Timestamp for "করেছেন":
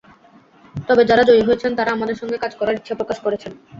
3.25-3.51